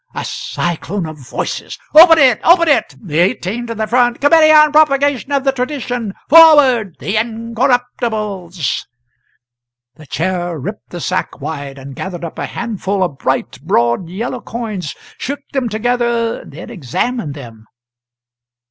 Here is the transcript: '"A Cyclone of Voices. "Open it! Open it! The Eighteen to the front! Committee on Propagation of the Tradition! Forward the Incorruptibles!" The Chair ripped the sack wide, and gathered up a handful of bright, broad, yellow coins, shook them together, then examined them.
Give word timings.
'"A 0.15 0.25
Cyclone 0.25 1.05
of 1.05 1.19
Voices. 1.29 1.77
"Open 1.93 2.17
it! 2.17 2.39
Open 2.43 2.67
it! 2.67 2.95
The 2.99 3.19
Eighteen 3.19 3.67
to 3.67 3.75
the 3.75 3.85
front! 3.85 4.19
Committee 4.19 4.49
on 4.51 4.71
Propagation 4.71 5.31
of 5.31 5.43
the 5.43 5.51
Tradition! 5.51 6.15
Forward 6.27 6.95
the 6.97 7.17
Incorruptibles!" 7.17 8.87
The 9.97 10.07
Chair 10.07 10.57
ripped 10.59 10.89
the 10.89 11.01
sack 11.01 11.39
wide, 11.39 11.77
and 11.77 11.93
gathered 11.95 12.25
up 12.25 12.39
a 12.39 12.47
handful 12.47 13.03
of 13.03 13.19
bright, 13.19 13.61
broad, 13.61 14.09
yellow 14.09 14.41
coins, 14.41 14.95
shook 15.19 15.41
them 15.53 15.69
together, 15.69 16.43
then 16.45 16.71
examined 16.71 17.35
them. 17.35 17.67